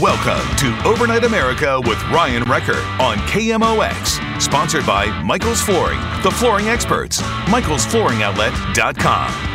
[0.00, 4.40] Welcome to Overnight America with Ryan Recker on KMOX.
[4.40, 7.20] Sponsored by Michael's Flooring, the flooring experts.
[7.20, 9.48] Michael'sFlooringOutlet.com.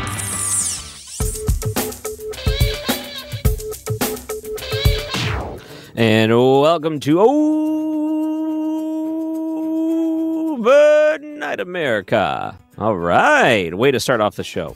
[5.96, 7.20] And welcome to
[10.60, 12.56] Overnight America.
[12.78, 13.74] All right.
[13.74, 14.76] Way to start off the show.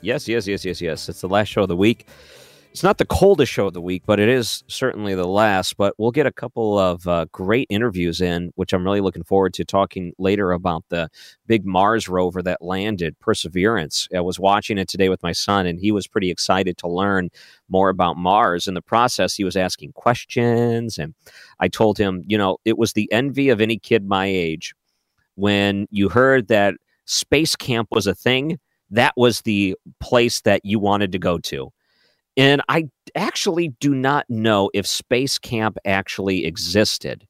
[0.00, 1.10] Yes, yes, yes, yes, yes.
[1.10, 2.06] It's the last show of the week.
[2.76, 5.78] It's not the coldest show of the week, but it is certainly the last.
[5.78, 9.54] But we'll get a couple of uh, great interviews in, which I'm really looking forward
[9.54, 11.08] to talking later about the
[11.46, 14.08] big Mars rover that landed, Perseverance.
[14.14, 17.30] I was watching it today with my son, and he was pretty excited to learn
[17.70, 18.68] more about Mars.
[18.68, 21.14] In the process, he was asking questions, and
[21.58, 24.74] I told him, you know, it was the envy of any kid my age
[25.34, 26.74] when you heard that
[27.06, 28.58] space camp was a thing.
[28.90, 31.72] That was the place that you wanted to go to
[32.36, 37.26] and I actually do not know if Space Camp actually existed.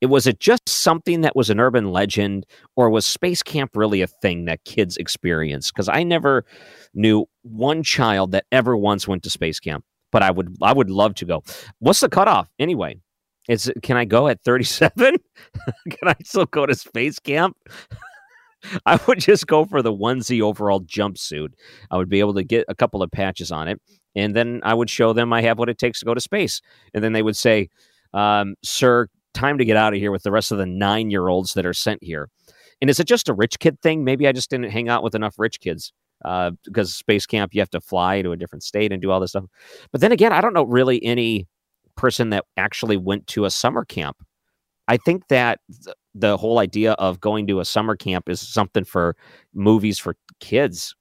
[0.00, 4.02] It was it just something that was an urban legend, or was Space Camp really
[4.02, 5.72] a thing that kids experienced?
[5.72, 6.44] Because I never
[6.92, 9.84] knew one child that ever once went to Space Camp.
[10.12, 11.42] But I would I would love to go.
[11.78, 13.00] What's the cutoff anyway?
[13.48, 15.16] Is can I go at 37?
[15.90, 17.56] can I still go to Space Camp?
[18.86, 21.48] I would just go for the onesie overall jumpsuit.
[21.90, 23.80] I would be able to get a couple of patches on it
[24.14, 26.60] and then I would show them I have what it takes to go to space.
[26.92, 27.68] And then they would say,
[28.12, 31.28] um, "Sir, time to get out of here with the rest of the nine year
[31.28, 32.28] olds that are sent here."
[32.80, 34.04] And is it just a rich kid thing?
[34.04, 35.92] Maybe I just didn't hang out with enough rich kids
[36.24, 39.20] uh, because space camp you have to fly to a different state and do all
[39.20, 39.44] this stuff.
[39.92, 41.46] But then again, I don't know really any
[41.96, 44.16] person that actually went to a summer camp.
[44.88, 48.84] I think that th- the whole idea of going to a summer camp is something
[48.84, 49.16] for
[49.54, 50.94] movies for kids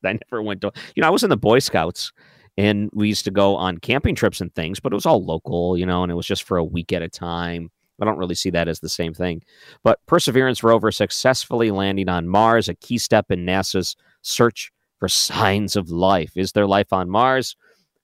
[0.04, 2.12] I never went to, you know, I was in the Boy Scouts
[2.56, 5.76] and we used to go on camping trips and things, but it was all local,
[5.78, 7.70] you know, and it was just for a week at a time.
[8.00, 9.42] I don't really see that as the same thing.
[9.82, 15.76] But Perseverance rover successfully landing on Mars, a key step in NASA's search for signs
[15.76, 16.32] of life.
[16.36, 17.56] Is there life on Mars?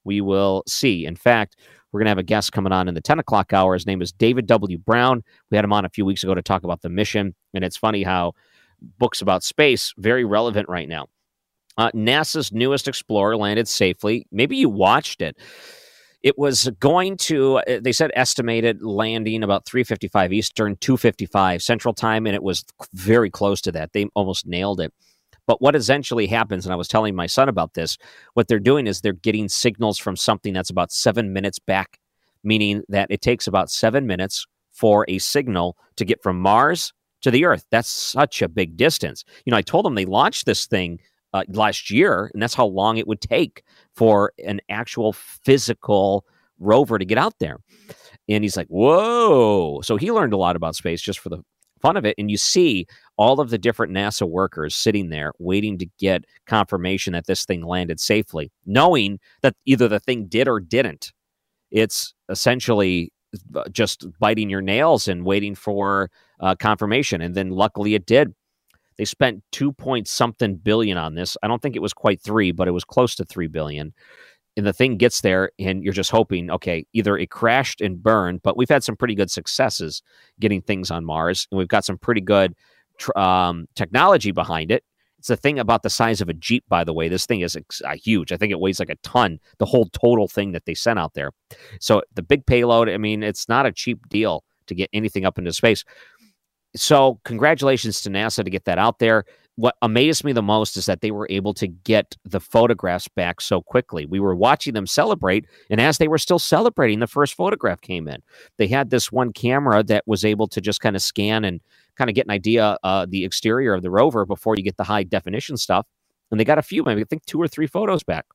[0.05, 1.07] We will see.
[1.07, 1.57] In fact,
[1.93, 3.75] we're going to have a guest coming on in the 10 o'clock hour.
[3.75, 4.79] His name is David W.
[4.79, 5.23] Brown.
[5.51, 7.35] We had him on a few weeks ago to talk about the mission.
[7.55, 8.33] And it's funny how
[8.99, 11.07] books about space, very relevant right now.
[11.77, 14.27] Uh, NASA's newest explorer landed safely.
[14.31, 15.37] Maybe you watched it.
[16.23, 22.27] It was going to, uh, they said estimated landing about 355 Eastern, 255 Central Time,
[22.27, 22.65] and it was
[22.95, 23.93] very close to that.
[23.93, 24.93] They almost nailed it.
[25.47, 27.99] But what essentially happens, and I was telling my son about this,
[28.33, 31.99] what they're doing is they're getting signals from something that's about seven minutes back,
[32.43, 37.31] meaning that it takes about seven minutes for a signal to get from Mars to
[37.31, 37.67] the Earth.
[37.71, 39.25] That's such a big distance.
[39.45, 41.01] You know, I told them they launched this thing
[41.35, 43.63] uh, last year, and that's how long it would take
[43.95, 46.25] for an actual physical
[46.59, 47.59] rover to get out there.
[48.29, 51.43] And he's like, "Whoa!" So he learned a lot about space just for the
[51.83, 52.15] fun of it.
[52.17, 52.87] And you see
[53.19, 57.63] all of the different NASA workers sitting there waiting to get confirmation that this thing
[57.63, 61.13] landed safely, knowing that either the thing did or didn't.
[61.71, 63.13] It's essentially
[63.55, 66.11] uh, just biting your nails and waiting for
[66.41, 67.21] uh, confirmation.
[67.21, 68.33] And then luckily it did.
[68.97, 71.37] They spent two point something billion on this.
[71.43, 73.93] I don't think it was quite three, but it was close to three billion.
[74.57, 78.43] And the thing gets there, and you're just hoping, okay, either it crashed and burned,
[78.43, 80.01] but we've had some pretty good successes
[80.39, 82.55] getting things on Mars, and we've got some pretty good
[83.17, 84.85] um, technology behind it.
[85.19, 87.09] It's a thing about the size of a Jeep, by the way.
[87.09, 88.31] This thing is uh, huge.
[88.31, 91.15] I think it weighs like a ton, the whole total thing that they sent out
[91.15, 91.33] there.
[91.81, 95.39] So the big payload, I mean, it's not a cheap deal to get anything up
[95.39, 95.83] into space.
[96.77, 99.25] So, congratulations to NASA to get that out there.
[99.57, 103.41] what amazed me the most is that they were able to get the photographs back
[103.41, 104.05] so quickly.
[104.05, 108.09] We were watching them celebrate, and as they were still celebrating, the first photograph came
[108.09, 108.21] in.
[108.57, 111.61] They had this one camera that was able to just kind of scan and
[111.97, 114.85] kind of get an idea uh, the exterior of the rover before you get the
[114.85, 115.87] high definition stuff.
[116.33, 118.27] And they got a few, maybe I think two or three photos back,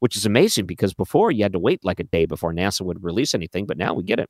[0.00, 3.04] which is amazing because before you had to wait like a day before NASA would
[3.04, 4.28] release anything, but now we get it.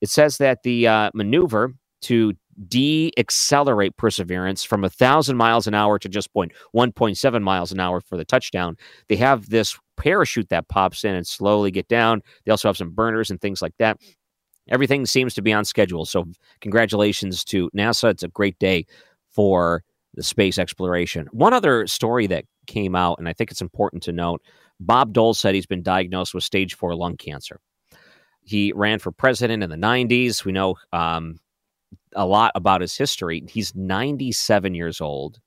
[0.00, 2.34] It says that the uh, maneuver to
[2.68, 8.00] de-accelerate Perseverance from a thousand miles an hour to just point 1.7 miles an hour
[8.00, 8.76] for the touchdown.
[9.08, 12.22] They have this parachute that pops in and slowly get down.
[12.44, 13.98] They also have some burners and things like that.
[14.68, 16.04] Everything seems to be on schedule.
[16.04, 16.24] So
[16.60, 18.10] congratulations to NASA.
[18.10, 18.86] It's a great day
[19.30, 19.82] for
[20.14, 21.26] the space exploration.
[21.32, 24.42] One other story that came out, and I think it's important to note,
[24.80, 27.60] Bob Dole said he's been diagnosed with stage four lung cancer.
[28.42, 30.44] He ran for president in the 90s.
[30.44, 31.38] We know um,
[32.14, 33.42] a lot about his history.
[33.48, 35.40] He's 97 years old.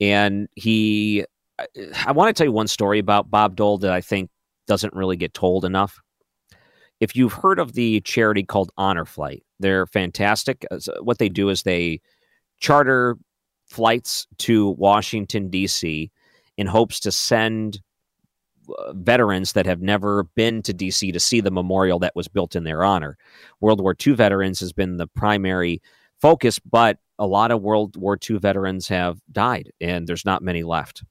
[0.00, 1.24] And he,
[2.06, 4.30] I want to tell you one story about Bob Dole that I think
[4.66, 6.00] doesn't really get told enough.
[7.00, 10.64] If you've heard of the charity called Honor Flight, they're fantastic.
[10.70, 12.00] Uh, what they do is they
[12.60, 13.16] charter
[13.68, 16.10] flights to Washington, D.C.,
[16.58, 17.80] in hopes to send
[18.90, 22.64] veterans that have never been to DC to see the memorial that was built in
[22.64, 23.16] their honor.
[23.60, 25.82] World War II veterans has been the primary
[26.20, 30.62] focus, but a lot of World War II veterans have died, and there's not many
[30.62, 31.02] left.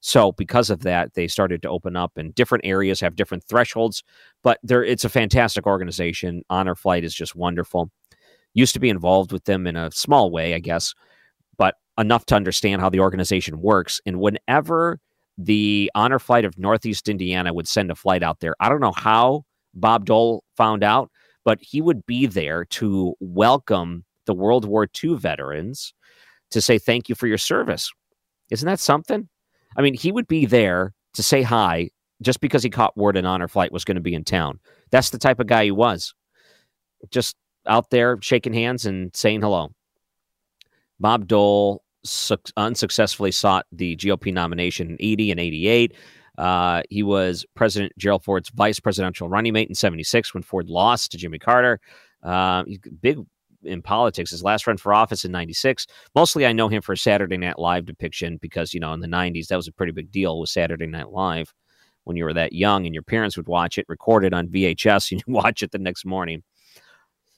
[0.00, 4.02] So, because of that, they started to open up, and different areas have different thresholds.
[4.42, 6.42] But there, it's a fantastic organization.
[6.50, 7.90] Honor Flight is just wonderful.
[8.54, 10.94] Used to be involved with them in a small way, I guess,
[11.56, 14.00] but enough to understand how the organization works.
[14.04, 14.98] And whenever
[15.38, 18.54] the honor flight of Northeast Indiana would send a flight out there.
[18.60, 19.44] I don't know how
[19.74, 21.10] Bob Dole found out,
[21.44, 25.94] but he would be there to welcome the World War II veterans
[26.50, 27.90] to say thank you for your service.
[28.50, 29.28] Isn't that something?
[29.76, 31.90] I mean, he would be there to say hi
[32.20, 34.60] just because he caught word an honor flight was going to be in town.
[34.90, 36.14] That's the type of guy he was.
[37.10, 37.36] Just
[37.66, 39.72] out there shaking hands and saying hello.
[41.00, 45.94] Bob Dole su- unsuccessfully sought the GOP nomination in 80 and 88.
[46.38, 51.12] Uh, he was President Gerald Ford's vice presidential running mate in 76 when Ford lost
[51.12, 51.80] to Jimmy Carter.
[52.22, 52.64] Uh,
[53.00, 53.18] big
[53.64, 54.30] in politics.
[54.30, 55.86] His last run for office in 96.
[56.14, 59.48] Mostly I know him for Saturday Night Live depiction because, you know, in the 90s,
[59.48, 61.52] that was a pretty big deal with Saturday Night Live
[62.04, 65.22] when you were that young and your parents would watch it recorded on VHS and
[65.26, 66.42] you watch it the next morning.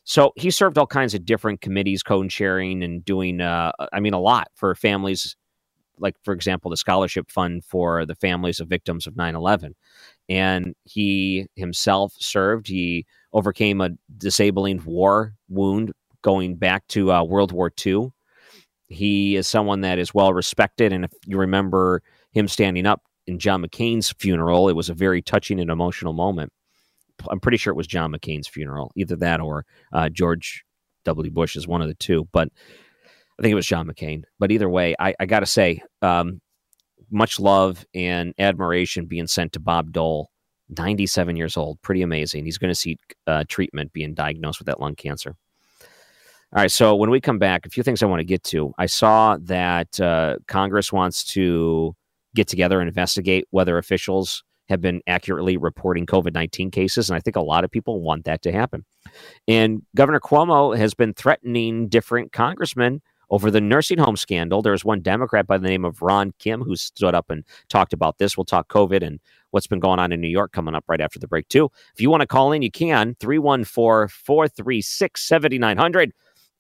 [0.05, 4.15] So he served all kinds of different committees, code sharing, and doing, uh, I mean,
[4.15, 5.37] a lot for families,
[5.99, 9.75] like, for example, the scholarship fund for the families of victims of 9 11.
[10.29, 12.69] And he himself served.
[12.69, 15.93] He overcame a disabling war wound
[16.23, 18.11] going back to uh, World War II.
[18.89, 20.93] He is someone that is well respected.
[20.93, 22.03] And if you remember
[22.33, 26.53] him standing up in John McCain's funeral, it was a very touching and emotional moment.
[27.31, 30.65] I'm pretty sure it was John McCain's funeral, either that or uh, George
[31.05, 31.31] W.
[31.31, 32.29] Bush is one of the two.
[32.33, 32.49] But
[33.39, 34.23] I think it was John McCain.
[34.39, 36.41] But either way, I, I got to say, um,
[37.11, 40.31] much love and admiration being sent to Bob Dole,
[40.77, 41.81] 97 years old.
[41.83, 42.45] Pretty amazing.
[42.45, 45.37] He's going to seek uh, treatment being diagnosed with that lung cancer.
[46.55, 46.71] All right.
[46.71, 48.73] So when we come back, a few things I want to get to.
[48.79, 51.95] I saw that uh, Congress wants to
[52.35, 57.11] get together and investigate whether officials have been accurately reporting COVID 19 cases.
[57.11, 58.85] And I think a lot of people want that to happen.
[59.47, 64.63] And Governor Cuomo has been threatening different congressmen over the nursing home scandal.
[64.63, 68.19] There's one Democrat by the name of Ron Kim who stood up and talked about
[68.19, 68.37] this.
[68.37, 71.19] We'll talk COVID and what's been going on in New York coming up right after
[71.19, 71.71] the break, too.
[71.95, 76.13] If you want to call in, you can 314 436 7900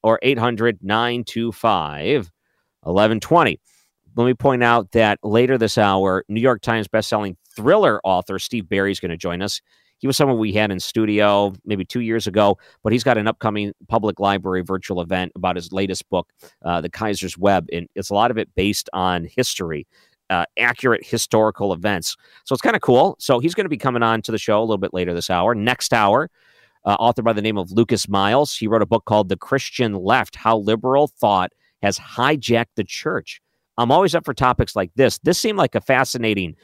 [0.02, 2.30] or 800 925
[2.82, 3.61] 1120
[4.16, 8.68] let me point out that later this hour, New York Times bestselling thriller author Steve
[8.68, 9.61] Berry is going to join us.
[9.99, 13.26] He was someone we had in studio maybe two years ago, but he's got an
[13.26, 16.30] upcoming public library virtual event about his latest book,
[16.64, 17.66] uh, The Kaiser's Web.
[17.73, 19.87] And it's a lot of it based on history,
[20.30, 22.16] uh, accurate historical events.
[22.44, 23.16] So it's kind of cool.
[23.18, 25.30] So he's going to be coming on to the show a little bit later this
[25.30, 25.54] hour.
[25.54, 26.30] Next hour,
[26.85, 28.54] uh, author by the name of Lucas Miles.
[28.54, 31.52] He wrote a book called The Christian Left How Liberal Thought
[31.83, 33.40] Has Hijacked the Church.
[33.78, 35.19] I'm always up for topics like this.
[35.19, 36.57] This seemed like a fascinating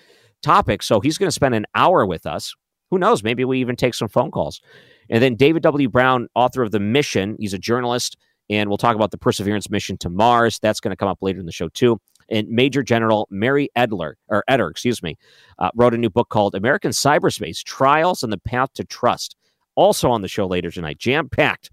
[0.43, 0.83] topic.
[0.83, 2.55] So he's going to spend an hour with us.
[2.91, 3.23] Who knows?
[3.23, 4.61] Maybe we even take some phone calls.
[5.09, 5.89] And then David W.
[5.89, 8.17] Brown, author of The Mission, he's a journalist,
[8.49, 10.59] and we'll talk about the Perseverance mission to Mars.
[10.61, 12.01] That's going to come up later in the show, too.
[12.29, 15.17] And Major General Mary Edler, or Eder, excuse me,
[15.59, 19.37] uh, wrote a new book called American Cyberspace Trials and the Path to Trust.
[19.75, 21.71] Also on the show later tonight, jam packed.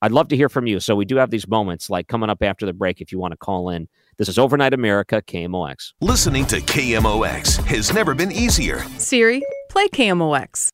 [0.00, 0.80] I'd love to hear from you.
[0.80, 3.32] So we do have these moments like coming up after the break if you want
[3.32, 5.92] to call in This is Overnight America, KMOX.
[6.00, 8.80] Listening to KMOX has never been easier.
[8.98, 10.70] Siri, play KMOX.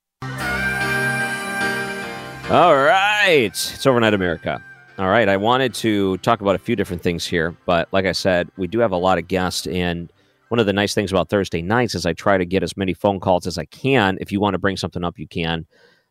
[2.50, 3.42] All right.
[3.44, 4.64] It's Overnight America.
[4.96, 5.28] All right.
[5.28, 8.66] I wanted to talk about a few different things here, but like I said, we
[8.66, 9.66] do have a lot of guests.
[9.66, 10.10] And
[10.48, 12.94] one of the nice things about Thursday nights is I try to get as many
[12.94, 14.16] phone calls as I can.
[14.22, 15.66] If you want to bring something up, you can.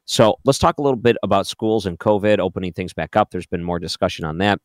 [0.06, 3.32] So let's talk a little bit about schools and COVID, opening things back up.
[3.32, 4.60] There's been more discussion on that.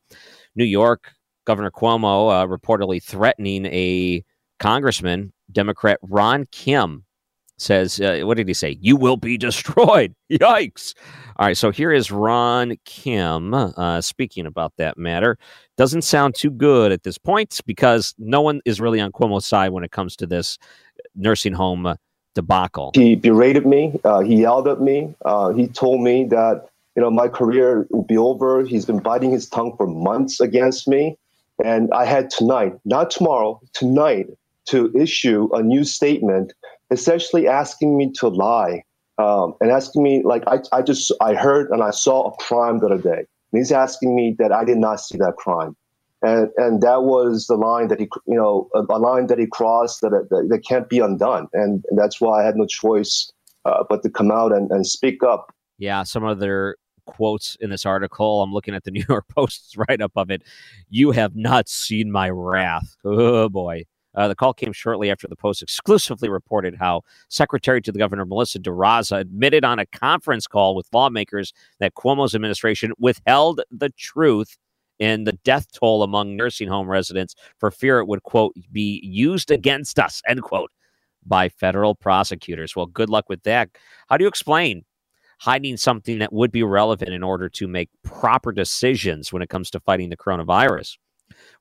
[0.54, 1.12] New York,
[1.48, 4.22] Governor Cuomo uh, reportedly threatening a
[4.58, 7.06] congressman, Democrat Ron Kim,
[7.56, 8.76] says, uh, what did he say?
[8.82, 10.14] You will be destroyed.
[10.30, 10.92] Yikes.
[11.38, 15.38] All right, so here is Ron Kim uh, speaking about that matter.
[15.78, 19.70] Doesn't sound too good at this point because no one is really on Cuomo's side
[19.70, 20.58] when it comes to this
[21.16, 21.94] nursing home uh,
[22.34, 22.90] debacle.
[22.94, 23.98] He berated me.
[24.04, 25.14] Uh, he yelled at me.
[25.24, 28.64] Uh, he told me that you know my career will be over.
[28.64, 31.16] He's been biting his tongue for months against me,
[31.64, 34.26] and I had tonight, not tomorrow, tonight,
[34.66, 36.52] to issue a new statement
[36.90, 38.82] essentially asking me to lie
[39.18, 42.78] um, and asking me like I, I just I heard and I saw a crime
[42.78, 43.26] the other day.
[43.52, 45.74] And he's asking me that I did not see that crime,
[46.22, 49.46] and and that was the line that he you know a, a line that he
[49.46, 53.32] crossed that, that, that can't be undone, and, that's why I had no choice
[53.64, 55.52] uh, but to come out and, and speak up.
[55.78, 56.76] Yeah, some other
[57.08, 58.42] quotes in this article.
[58.42, 60.42] I'm looking at the New York Post's write up of it.
[60.88, 62.96] You have not seen my wrath.
[63.04, 63.84] Oh boy.
[64.14, 68.24] Uh, the call came shortly after the Post exclusively reported how Secretary to the Governor
[68.24, 74.56] Melissa DeRosa admitted on a conference call with lawmakers that Cuomo's administration withheld the truth
[74.98, 79.52] in the death toll among nursing home residents for fear it would, quote, be used
[79.52, 80.72] against us, end quote,
[81.24, 82.74] by federal prosecutors.
[82.74, 83.68] Well, good luck with that.
[84.08, 84.84] How do you explain
[85.38, 89.70] hiding something that would be relevant in order to make proper decisions when it comes
[89.70, 90.98] to fighting the coronavirus?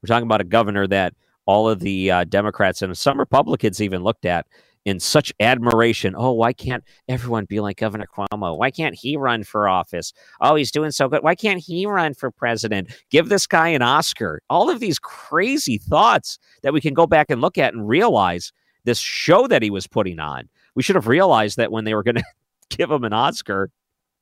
[0.02, 1.14] We're talking about a governor that
[1.46, 4.46] all of the uh, Democrats and some Republicans even looked at
[4.88, 6.16] in such admiration.
[6.18, 8.58] Oh, why can't everyone be like Governor Cuomo?
[8.58, 10.14] Why can't he run for office?
[10.40, 11.24] Oh, he's doing so good.
[11.24, 12.96] Why can't he run for president?
[13.10, 14.42] Give this guy an Oscar.
[14.50, 18.54] All of these crazy thoughts that we can go back and look at and realize
[18.86, 20.48] this show that he was putting on.
[20.74, 22.24] We should have realized that when they were going to
[22.70, 23.70] give him an Oscar,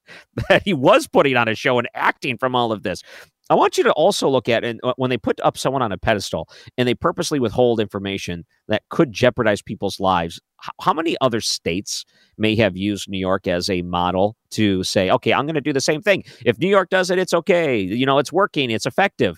[0.50, 3.02] that he was putting on a show and acting from all of this.
[3.50, 5.92] I want you to also look at and uh, when they put up someone on
[5.92, 10.40] a pedestal and they purposely withhold information that could jeopardize people's lives.
[10.82, 12.06] How many other states
[12.40, 15.74] may have used New York as a model to say, okay, I'm going to do
[15.74, 16.24] the same thing.
[16.44, 17.80] If New York does it, it's okay.
[17.80, 19.38] You know, it's working, it's effective.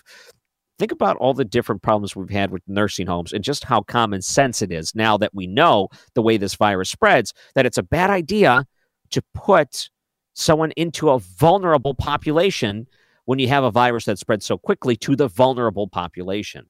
[0.78, 4.22] Think about all the different problems we've had with nursing homes and just how common
[4.22, 7.82] sense it is now that we know the way this virus spreads, that it's a
[7.82, 8.64] bad idea
[9.10, 9.90] to put
[10.34, 12.86] someone into a vulnerable population
[13.24, 16.66] when you have a virus that spreads so quickly to the vulnerable population.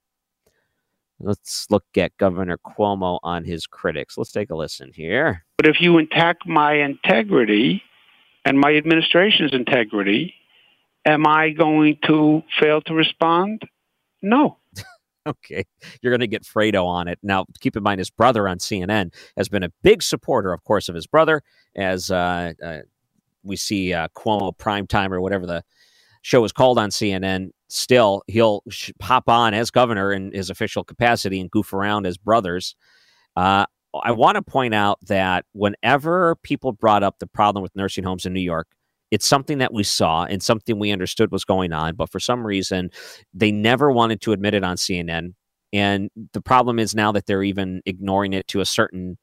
[1.21, 4.17] Let's look at Governor Cuomo on his critics.
[4.17, 5.45] Let's take a listen here.
[5.57, 7.83] But if you attack my integrity
[8.45, 10.35] and my administration's integrity,
[11.05, 13.63] am I going to fail to respond?
[14.23, 14.59] No.
[15.29, 15.65] Okay,
[16.03, 17.19] you're going to get Fredo on it.
[17.23, 20.89] Now, keep in mind, his brother on CNN has been a big supporter, of course,
[20.89, 21.43] of his brother,
[21.77, 22.79] as uh, uh,
[23.43, 25.63] we see uh, Cuomo primetime or whatever the
[26.23, 30.85] show is called on CNN, still he'll sh- pop on as governor in his official
[30.85, 32.75] capacity and goof around as brothers.
[33.37, 33.67] Uh,
[34.03, 38.27] I want to point out that whenever people brought up the problem with nursing homes
[38.27, 38.69] in New York,
[39.11, 42.47] it's something that we saw and something we understood was going on, but for some
[42.47, 42.91] reason,
[43.33, 45.35] they never wanted to admit it on CNN.
[45.73, 49.19] And the problem is now that they're even ignoring it to a certain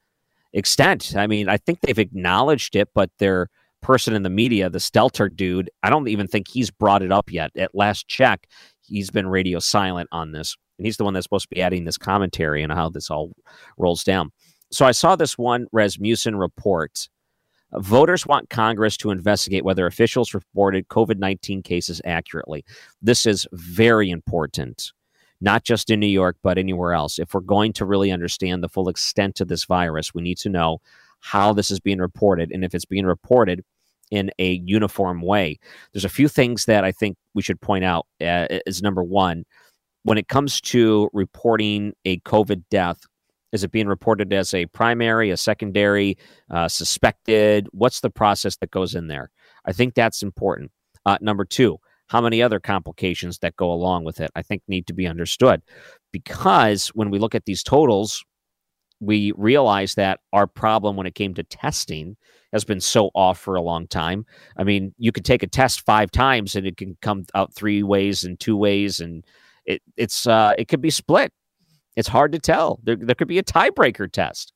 [0.53, 1.15] extent.
[1.15, 3.49] I mean, I think they've acknowledged it, but they're
[3.85, 7.31] person in the media, the Stelter dude, I don't even think he's brought it up
[7.31, 7.51] yet.
[7.55, 8.47] At last check,
[8.81, 10.55] he's been radio silent on this.
[10.79, 13.33] And he's the one that's supposed to be adding this commentary and how this all
[13.77, 14.31] rolls down.
[14.71, 17.07] So I saw this one Rasmussen report.
[17.77, 22.63] Voters want Congress to investigate whether officials reported COVID 19 cases accurately.
[23.01, 24.93] This is very important,
[25.41, 27.19] not just in New York, but anywhere else.
[27.19, 30.49] If we're going to really understand the full extent of this virus, we need to
[30.49, 30.79] know
[31.19, 32.51] how this is being reported.
[32.51, 33.63] And if it's being reported,
[34.11, 35.59] in a uniform way.
[35.91, 39.45] There's a few things that I think we should point out uh, as number one,
[40.03, 43.01] when it comes to reporting a COVID death,
[43.51, 46.17] is it being reported as a primary, a secondary,
[46.49, 47.67] uh, suspected?
[47.71, 49.31] What's the process that goes in there?
[49.65, 50.71] I think that's important.
[51.05, 54.87] Uh, number two, how many other complications that go along with it, I think need
[54.87, 55.61] to be understood.
[56.11, 58.23] Because when we look at these totals,
[58.99, 62.15] we realize that our problem when it came to testing
[62.53, 64.25] has been so off for a long time.
[64.57, 67.83] I mean, you could take a test five times and it can come out three
[67.83, 69.25] ways and two ways, and
[69.65, 71.33] it it's uh, it could be split.
[71.95, 72.79] It's hard to tell.
[72.83, 74.53] There, there could be a tiebreaker test.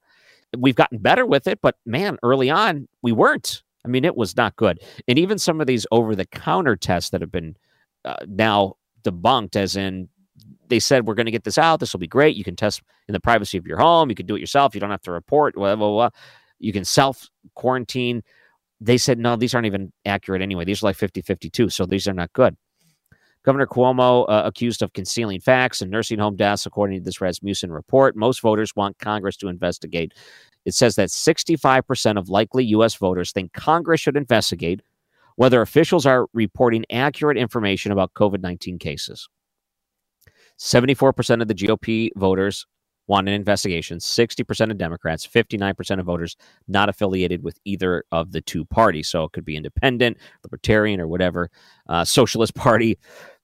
[0.58, 3.64] We've gotten better with it, but man, early on, we weren't.
[3.86, 4.80] I mean, it was not good.
[5.08, 7.56] And even some of these over the counter tests that have been
[8.04, 10.10] uh, now debunked, as in
[10.68, 11.80] they said, we're going to get this out.
[11.80, 12.36] This will be great.
[12.36, 14.10] You can test in the privacy of your home.
[14.10, 14.74] You can do it yourself.
[14.74, 15.56] You don't have to report.
[15.56, 16.10] Blah, blah, blah.
[16.60, 18.24] You can self quarantine.
[18.82, 20.66] They said, no, these aren't even accurate anyway.
[20.66, 21.70] These are like 50 52.
[21.70, 22.56] So these are not good.
[23.46, 27.72] Governor Cuomo uh, accused of concealing facts and nursing home deaths, according to this Rasmussen
[27.72, 28.16] report.
[28.16, 30.14] Most voters want Congress to investigate.
[30.66, 32.96] It says that 65% of likely U.S.
[32.96, 34.82] voters think Congress should investigate
[35.38, 39.30] whether officials are reporting accurate information about COVID 19 cases.
[40.60, 42.66] 74% of the GOP voters
[43.10, 46.38] want an investigation, 60% of Democrats, 59% of voters
[46.68, 49.10] not affiliated with either of the two parties.
[49.10, 51.50] So it could be independent, libertarian, or whatever,
[51.90, 52.98] uh, Socialist Party.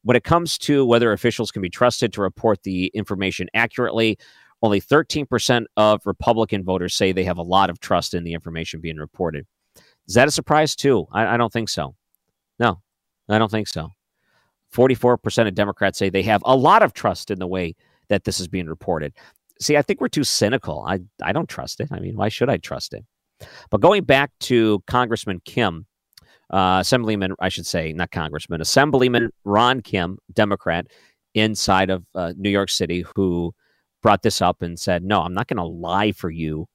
[0.03, 4.19] When it comes to whether officials can be trusted to report the information accurately,
[4.61, 8.81] only 13% of Republican voters say they have a lot of trust in the information
[8.81, 9.47] being reported.
[10.07, 11.07] Is that a surprise too?
[11.11, 11.95] I, I don't think so.
[12.59, 12.81] No,
[13.27, 13.89] I don't think so.
[14.73, 17.75] 44% of Democrats say they have a lot of trust in the way
[18.09, 19.13] that this is being reported.
[19.59, 20.83] See, I think we're too cynical.
[20.87, 21.89] I, I don't trust it.
[21.91, 23.05] I mean, why should I trust it?
[23.69, 25.85] But going back to Congressman Kim,
[26.49, 30.87] uh, Assemblyman, I should say, not Congressman, Assemblyman Ron Kim, Democrat,
[31.33, 33.53] inside of uh, New York City, who
[34.01, 36.67] brought this up and said, No, I'm not going to lie for you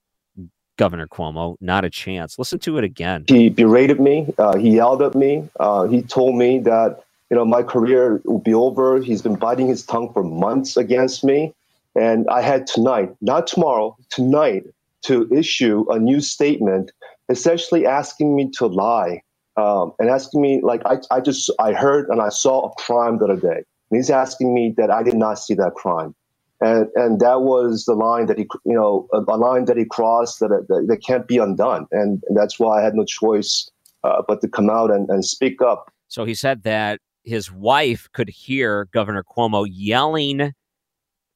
[0.81, 1.57] Governor Cuomo.
[1.61, 2.39] Not a chance.
[2.39, 3.27] Listen to it again.
[3.29, 4.33] He berated me.
[4.39, 5.47] Uh, he yelled at me.
[5.61, 8.99] Uh, he told me that you know my career will be over.
[8.99, 11.53] He's been biting his tongue for months against me,
[11.95, 14.65] and I had tonight, not tomorrow, tonight,
[15.03, 16.93] to issue a new statement,
[17.29, 19.23] essentially asking me to lie
[19.57, 23.19] um, and asking me like I, I just I heard and I saw a crime
[23.19, 23.65] the other day.
[23.91, 26.15] And he's asking me that I did not see that crime.
[26.61, 29.85] And and that was the line that he you know a, a line that he
[29.85, 31.87] crossed that, that, that can't be undone.
[31.91, 33.71] And, that's why i had no choice
[34.05, 35.91] uh, but to come out and, and speak up.
[36.09, 40.53] So he said that his wife could hear governor cuomo yelling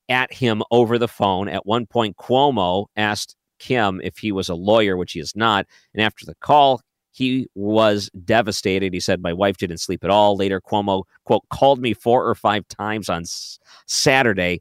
[0.08, 4.54] at him over the phone at one point cuomo asked kim if he was a
[4.54, 6.80] lawyer which he is not and after the call
[7.16, 8.92] he was devastated.
[8.92, 10.36] He said, My wife didn't sleep at all.
[10.36, 14.60] Later, Cuomo, quote, called me four or five times on s- Saturday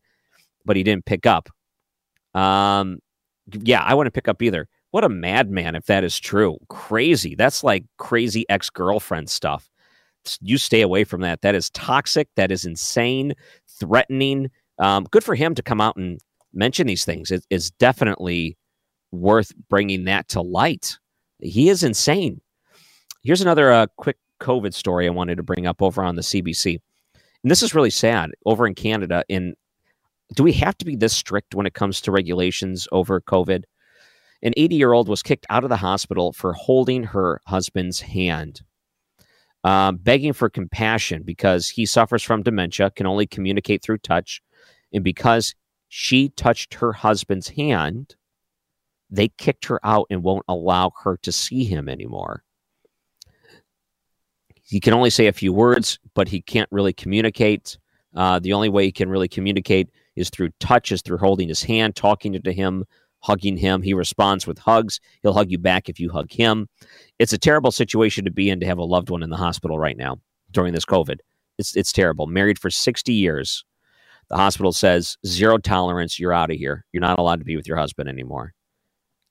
[0.66, 1.50] but he didn't pick up.
[2.34, 3.00] Um,
[3.52, 4.68] yeah, I to pick up either.
[4.92, 6.58] What a madman if that is true.
[6.70, 7.36] Crazy.
[7.36, 9.70] That's like crazy ex girlfriend stuff.
[10.40, 11.42] You stay away from that.
[11.42, 12.30] That is toxic.
[12.36, 13.34] That is insane,
[13.80, 14.50] threatening.
[14.80, 16.20] Um, good for him to come out and
[16.54, 17.32] mention these things.
[17.32, 18.58] It is definitely
[19.12, 20.98] worth bringing that to light.
[21.40, 22.42] He is insane.
[23.24, 26.80] Here's another uh, quick COVID story I wanted to bring up over on the CBC.
[27.44, 28.32] And this is really sad.
[28.46, 29.56] Over in Canada, in
[30.34, 33.64] do we have to be this strict when it comes to regulations over COVID?
[34.42, 38.62] An 80 year old was kicked out of the hospital for holding her husband's hand,
[39.64, 44.42] um, begging for compassion because he suffers from dementia, can only communicate through touch.
[44.94, 45.56] And because
[45.90, 48.16] she touched her husband's hand,
[49.10, 52.44] they kicked her out and won't allow her to see him anymore.
[54.64, 57.78] He can only say a few words, but he can't really communicate.
[58.16, 61.64] Uh, the only way he can really communicate is through touch, is through holding his
[61.64, 62.86] hand, talking to him,
[63.20, 63.82] hugging him.
[63.82, 65.00] He responds with hugs.
[65.22, 66.68] He'll hug you back if you hug him.
[67.20, 69.80] It's a terrible situation to be in to have a loved one in the hospital
[69.80, 70.20] right now
[70.52, 71.18] during this COVID.
[71.58, 72.28] It's it's terrible.
[72.28, 73.64] Married for 60 years.
[74.30, 76.86] The hospital says zero tolerance, you're out of here.
[76.92, 78.54] You're not allowed to be with your husband anymore.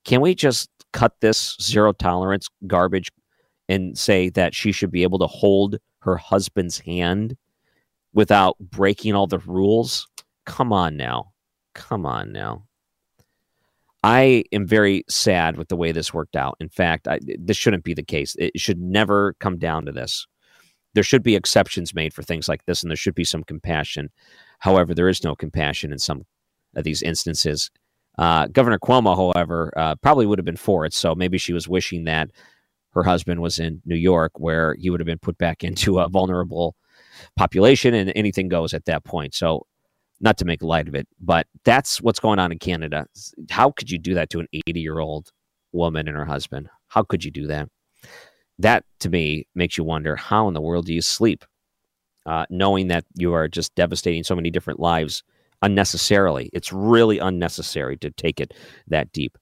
[0.05, 3.11] Can we just cut this zero tolerance garbage
[3.69, 7.37] and say that she should be able to hold her husband's hand
[8.13, 10.09] without breaking all the rules?
[10.45, 11.33] Come on now.
[11.75, 12.65] Come on now.
[14.05, 16.57] I am very sad with the way this worked out.
[16.59, 18.35] In fact, I, this shouldn't be the case.
[18.39, 20.27] It should never come down to this.
[20.95, 24.11] There should be exceptions made for things like this, and there should be some compassion.
[24.63, 26.25] However, there is no compassion in some
[26.77, 27.69] of these instances.
[28.17, 30.95] Uh, Governor Cuomo, however, uh, probably would have been for it.
[30.95, 32.31] So maybe she was wishing that
[32.93, 36.09] her husband was in New York, where he would have been put back into a
[36.09, 36.77] vulnerable
[37.37, 39.35] population, and anything goes at that point.
[39.35, 39.67] So
[40.21, 43.07] not to make light of it, but that's what's going on in Canada.
[43.51, 45.33] How could you do that to an 80 year old
[45.73, 46.69] woman and her husband?
[46.87, 47.69] How could you do that?
[48.61, 51.45] That to me makes you wonder how in the world do you sleep,
[52.27, 55.23] uh, knowing that you are just devastating so many different lives
[55.63, 56.51] unnecessarily.
[56.53, 58.53] It's really unnecessary to take it
[58.89, 59.39] that deep.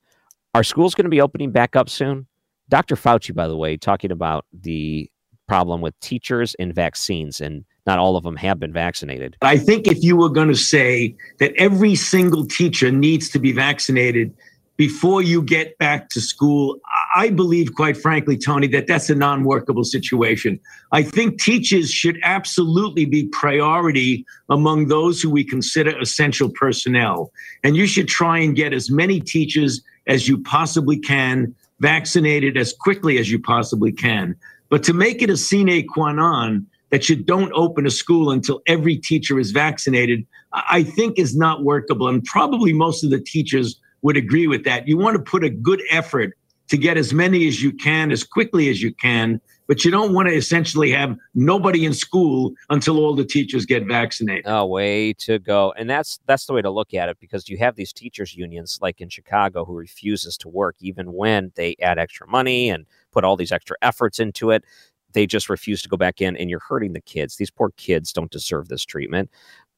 [0.54, 2.26] Are schools going to be opening back up soon?
[2.68, 2.96] Dr.
[2.96, 5.10] Fauci, by the way, talking about the
[5.48, 9.36] problem with teachers and vaccines, and not all of them have been vaccinated.
[9.42, 13.50] I think if you were going to say that every single teacher needs to be
[13.50, 14.32] vaccinated
[14.80, 16.80] before you get back to school,
[17.14, 20.58] I believe, quite frankly, Tony, that that's a non workable situation.
[20.90, 27.30] I think teachers should absolutely be priority among those who we consider essential personnel.
[27.62, 32.72] And you should try and get as many teachers as you possibly can vaccinated as
[32.72, 34.34] quickly as you possibly can.
[34.70, 38.62] But to make it a sine qua non that you don't open a school until
[38.66, 42.08] every teacher is vaccinated, I think is not workable.
[42.08, 44.88] And probably most of the teachers would agree with that.
[44.88, 46.34] You want to put a good effort
[46.70, 50.14] to get as many as you can as quickly as you can, but you don't
[50.14, 54.44] want to essentially have nobody in school until all the teachers get vaccinated.
[54.46, 55.72] Oh, way to go.
[55.76, 58.78] And that's that's the way to look at it because you have these teachers unions
[58.80, 63.24] like in Chicago who refuses to work even when they add extra money and put
[63.24, 64.64] all these extra efforts into it.
[65.12, 67.34] They just refuse to go back in and you're hurting the kids.
[67.34, 69.28] These poor kids don't deserve this treatment.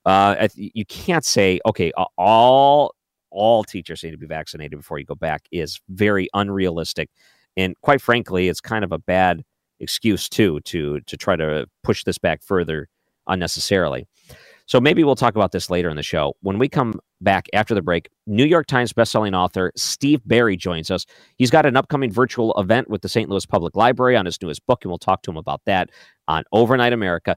[0.04, 2.94] Uh, you can't say, okay, all
[3.32, 7.10] all teachers need to be vaccinated before you go back is very unrealistic.
[7.56, 9.42] And quite frankly, it's kind of a bad
[9.80, 12.88] excuse too to to try to push this back further
[13.26, 14.06] unnecessarily.
[14.66, 16.34] So maybe we'll talk about this later in the show.
[16.40, 20.90] When we come back after the break, New York Times bestselling author Steve Berry joins
[20.90, 21.04] us.
[21.36, 23.28] He's got an upcoming virtual event with the St.
[23.28, 25.90] Louis Public Library on his newest book, and we'll talk to him about that
[26.28, 27.36] on Overnight America,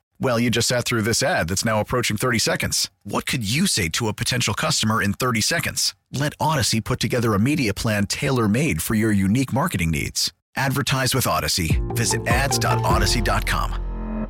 [0.21, 2.91] Well, you just sat through this ad that's now approaching 30 seconds.
[3.03, 5.95] What could you say to a potential customer in 30 seconds?
[6.13, 10.31] Let Audacy put together a media plan tailor made for your unique marketing needs.
[10.55, 11.81] Advertise with Audacy.
[11.95, 14.27] Visit ads.audacy.com.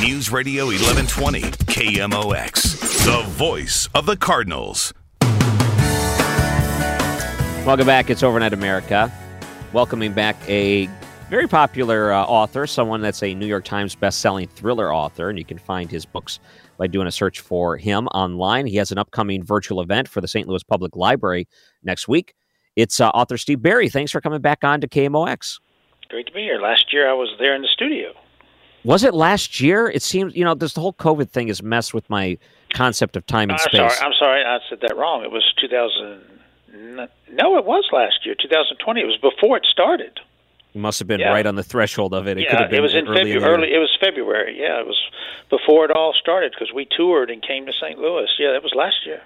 [0.00, 4.94] News Radio 1120, KMOX, the voice of the Cardinals.
[7.66, 8.08] Welcome back.
[8.08, 9.12] It's Overnight America.
[9.74, 10.88] Welcoming back a
[11.32, 15.46] very popular uh, author, someone that's a New York Times best-selling thriller author, and you
[15.46, 16.38] can find his books
[16.76, 18.66] by doing a search for him online.
[18.66, 20.46] He has an upcoming virtual event for the St.
[20.46, 21.48] Louis Public Library
[21.82, 22.34] next week.
[22.76, 23.88] It's uh, author Steve Berry.
[23.88, 25.58] Thanks for coming back on to KMOX.
[26.10, 26.60] Great to be here.
[26.60, 28.12] Last year I was there in the studio.
[28.84, 29.88] Was it last year?
[29.88, 32.36] It seems you know this the whole COVID thing has messed with my
[32.74, 33.96] concept of time and I'm space.
[33.96, 35.24] Sorry, I'm sorry, I said that wrong.
[35.24, 36.20] It was 2000.
[37.32, 39.00] No, it was last year, 2020.
[39.00, 40.20] It was before it started.
[40.72, 41.30] You must have been Yeah.
[41.30, 42.38] right on the threshold of it.
[42.38, 43.54] It yeah, could have been it was in early February.
[43.54, 44.58] Early, it was February.
[44.58, 44.98] Yeah, it was
[45.50, 47.98] before it all started because we toured and came to St.
[47.98, 48.28] Louis.
[48.38, 49.20] Yeah, that was last year.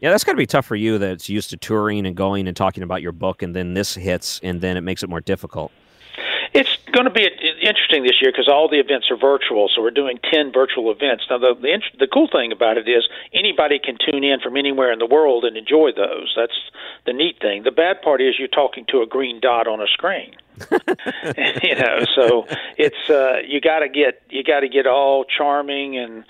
[0.00, 2.56] Yeah, that's got to be tough for you that's used to touring and going and
[2.56, 5.70] talking about your book, and then this hits, and then it makes it more difficult.
[6.52, 7.28] It's going to be
[7.62, 9.70] interesting this year because all the events are virtual.
[9.74, 11.24] So we're doing ten virtual events.
[11.30, 14.92] Now, the the, the cool thing about it is anybody can tune in from anywhere
[14.92, 16.32] in the world and enjoy those.
[16.36, 16.58] That's
[17.06, 17.62] the neat thing.
[17.62, 20.34] The bad part is you're talking to a green dot on a screen.
[21.62, 25.96] you know, so it's uh, you got to get you got to get all charming
[25.96, 26.24] and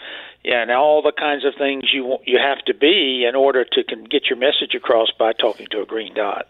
[0.45, 3.85] yeah, and all the kinds of things you you have to be in order to
[3.85, 6.47] can get your message across by talking to a green dot.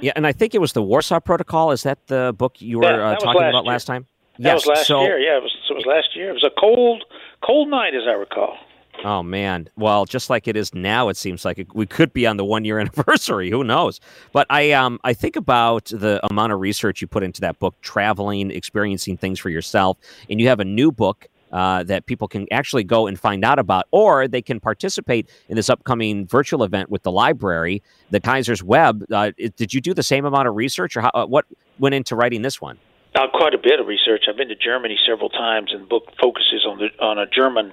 [0.00, 1.70] Yeah, and I think it was the Warsaw Protocol.
[1.70, 3.72] Is that the book you were Yeah, uh, talking last about year.
[3.72, 4.06] last time?
[4.38, 4.66] That yes.
[4.66, 5.18] was last so, year.
[5.18, 6.30] Yeah, it was, it was last year.
[6.30, 7.04] It was a cold,
[7.44, 8.56] cold night, as I recall.
[9.04, 9.68] Oh man.
[9.76, 12.44] Well, just like it is now, it seems like it, we could be on the
[12.44, 13.50] one year anniversary.
[13.50, 14.00] Who knows?
[14.32, 17.74] But I um I think about the amount of research you put into that book,
[17.82, 19.98] traveling, experiencing things for yourself,
[20.30, 21.28] and you have a new book.
[21.54, 25.54] Uh, that people can actually go and find out about, or they can participate in
[25.54, 29.04] this upcoming virtual event with the library, the Kaiser's Web.
[29.08, 31.44] Uh, did you do the same amount of research, or how, uh, what
[31.78, 32.76] went into writing this one?
[33.14, 34.24] uh, quite a bit of research.
[34.28, 37.72] I've been to Germany several times, and the book focuses on the on a German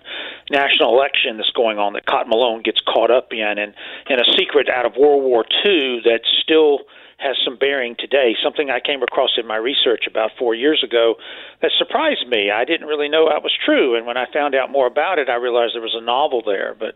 [0.52, 3.74] national election that's going on that Cotton Malone gets caught up in, and
[4.08, 6.80] and a secret out of World War II that's still
[7.22, 8.36] has some bearing today.
[8.44, 11.16] Something I came across in my research about four years ago
[11.62, 12.50] that surprised me.
[12.50, 15.30] I didn't really know that was true, and when I found out more about it,
[15.30, 16.76] I realized there was a novel there.
[16.78, 16.96] But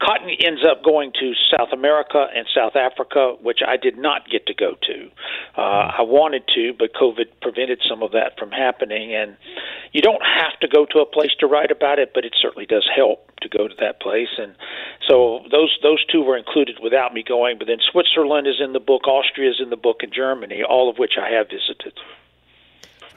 [0.00, 4.46] Cotton ends up going to South America and South Africa, which I did not get
[4.46, 5.10] to go to.
[5.56, 9.14] Uh, I wanted to, but COVID prevented some of that from happening.
[9.14, 9.36] And
[9.92, 12.66] you don't have to go to a place to write about it, but it certainly
[12.66, 14.32] does help to go to that place.
[14.38, 14.54] And
[15.08, 17.58] so those those two were included without me going.
[17.58, 20.90] But then Switzerland is in the book, Austria is in the book, in Germany, all
[20.90, 21.94] of which I have visited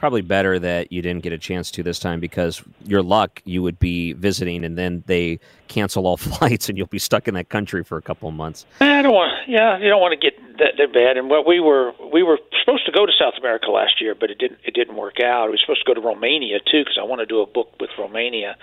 [0.00, 3.62] probably better that you didn't get a chance to this time because your luck you
[3.62, 7.50] would be visiting and then they cancel all flights and you'll be stuck in that
[7.50, 8.64] country for a couple of months.
[8.80, 9.30] Eh, I don't want.
[9.46, 11.18] Yeah, you don't want to get that, that bad.
[11.18, 14.30] And what we were we were supposed to go to South America last year, but
[14.30, 15.46] it didn't it didn't work out.
[15.46, 17.78] We were supposed to go to Romania too because I want to do a book
[17.78, 18.56] with Romania,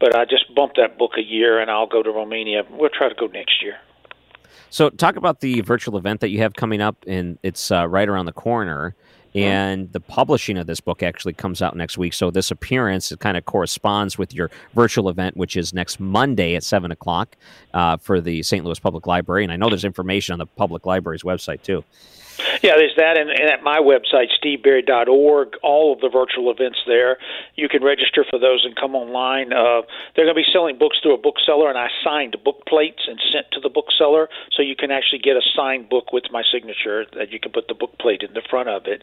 [0.00, 2.64] but I just bumped that book a year and I'll go to Romania.
[2.68, 3.76] We'll try to go next year.
[4.70, 8.08] So, talk about the virtual event that you have coming up, and it's uh, right
[8.08, 8.94] around the corner.
[9.34, 12.14] And the publishing of this book actually comes out next week.
[12.14, 16.56] So this appearance it kind of corresponds with your virtual event, which is next Monday
[16.56, 17.36] at seven o'clock
[17.72, 18.64] uh, for the St.
[18.64, 19.44] Louis Public Library.
[19.44, 21.84] And I know there's information on the public library's website too.
[22.62, 27.16] Yeah, there's that, and, and at my website, steveberry.org, all of the virtual events there.
[27.56, 29.52] You can register for those and come online.
[29.52, 29.82] Uh,
[30.14, 33.18] they're going to be selling books through a bookseller, and I signed book plates and
[33.32, 37.06] sent to the bookseller, so you can actually get a signed book with my signature
[37.16, 39.02] that you can put the book plate in the front of it.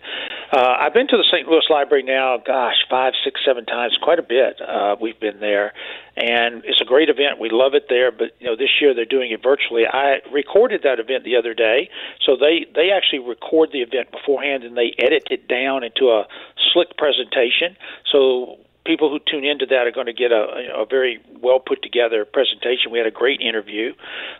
[0.52, 1.48] Uh, I've been to the St.
[1.48, 4.62] Louis Library now, gosh, five, six, seven times, quite a bit.
[4.62, 5.74] Uh, we've been there,
[6.16, 7.40] and it's a great event.
[7.40, 9.86] We love it there, but you know this year they're doing it virtually.
[9.86, 11.90] I recorded that event the other day,
[12.26, 16.26] so they they actually record the event beforehand and they edit it down into a
[16.74, 17.76] slick presentation.
[18.12, 21.82] So people who tune into that are going to get a, a very well put
[21.84, 22.92] together presentation.
[22.92, 23.94] We had a great interview.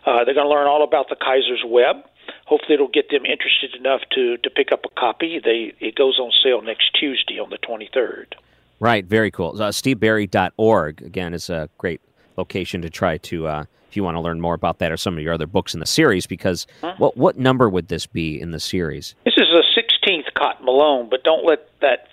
[0.06, 1.96] Uh, they're going to learn all about the Kaiser's Web.
[2.46, 5.40] Hopefully, it'll get them interested enough to to pick up a copy.
[5.42, 8.34] They it goes on sale next Tuesday on the 23rd.
[8.80, 9.60] Right, very cool.
[9.60, 12.00] Uh, SteveBerry.org, again, is a great
[12.36, 15.16] location to try to, uh, if you want to learn more about that or some
[15.16, 16.94] of your other books in the series, because huh?
[16.98, 19.14] what, what number would this be in the series?
[19.24, 22.08] This is the 16th Cotton Malone, but don't let that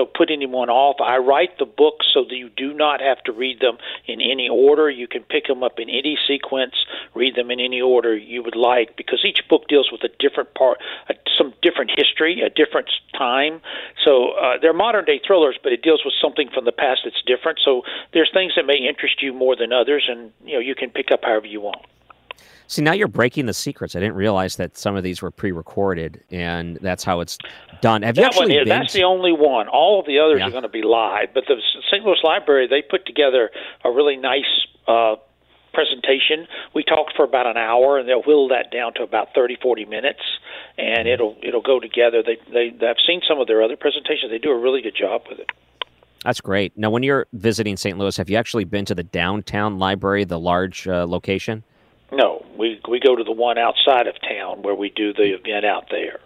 [0.00, 0.96] know put anyone off.
[1.00, 4.48] I write the books so that you do not have to read them in any
[4.48, 4.90] order.
[4.90, 6.74] You can pick them up in any sequence,
[7.14, 10.54] read them in any order you would like, because each book deals with a different
[10.54, 10.78] part,
[11.08, 13.60] a, some different history, a different time.
[14.04, 17.22] So uh, they're modern day thrillers, but it deals with something from the past that's
[17.26, 17.58] different.
[17.64, 20.90] So there's things that may interest you more than others, and you know you can
[20.90, 21.84] pick up however you want.
[22.66, 23.94] See, now you're breaking the secrets.
[23.94, 27.36] I didn't realize that some of these were pre-recorded, and that's how it's
[27.82, 28.02] done.
[28.02, 29.68] Have you actually one, been That's the only one.
[29.68, 30.48] All of the others Yeah.
[30.48, 31.28] are going to be live.
[31.34, 31.56] But the
[31.90, 32.04] St.
[32.04, 33.50] Louis Library, they put together
[33.84, 35.16] a really nice uh,
[35.74, 36.46] presentation.
[36.74, 39.84] We talked for about an hour, and they'll whittle that down to about 30, 40
[39.84, 40.20] minutes,
[40.78, 42.22] and it'll it'll go together.
[42.22, 44.30] They they I've seen some of their other presentations.
[44.30, 45.50] They do a really good job with it.
[46.24, 46.76] That's great.
[46.78, 47.98] Now, when you're visiting St.
[47.98, 51.62] Louis, have you actually been to the downtown library, the large uh, location?
[52.12, 55.64] No, we we go to the one outside of town where we do the event
[55.64, 56.20] out there.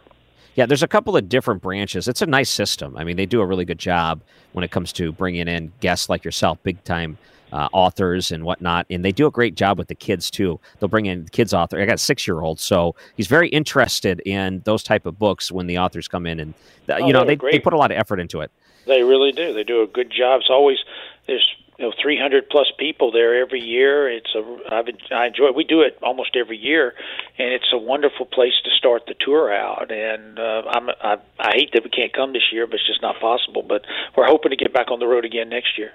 [0.54, 2.08] Yeah, there's a couple of different branches.
[2.08, 2.96] It's a nice system.
[2.96, 6.08] I mean, they do a really good job when it comes to bringing in guests
[6.08, 7.16] like yourself, big time
[7.52, 8.86] uh, authors and whatnot.
[8.90, 10.58] And they do a great job with the kids too.
[10.78, 11.80] They'll bring in kids author.
[11.80, 15.52] I got a six year old, so he's very interested in those type of books
[15.52, 16.54] when the authors come in, and
[16.90, 18.50] Oh, you know they they put a lot of effort into it.
[18.86, 19.52] They really do.
[19.52, 20.40] They do a good job.
[20.40, 20.78] It's always
[21.26, 21.46] there's
[21.78, 24.10] you know 300 plus people there every year.
[24.10, 25.52] It's a I've I enjoy.
[25.54, 26.94] We do it almost every year,
[27.38, 29.90] and it's a wonderful place to start the tour out.
[29.90, 33.00] And uh, I'm I, I hate that we can't come this year, but it's just
[33.00, 33.62] not possible.
[33.62, 33.82] But
[34.16, 35.92] we're hoping to get back on the road again next year.